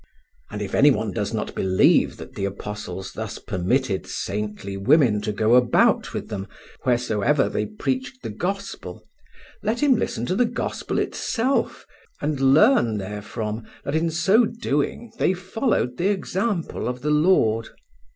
[0.49, 5.31] And if any one does not believe that the apostles thus permitted saintly women to
[5.31, 6.47] go about with them
[6.83, 9.05] wheresoever they preached the Gospel,
[9.61, 11.85] let him listen to the Gospel itself,
[12.19, 17.69] and learn therefrom that in so doing they followed the example of the Lord.